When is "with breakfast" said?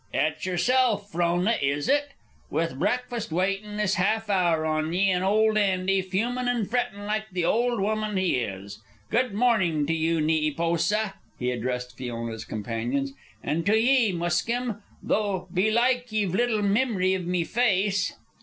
2.49-3.31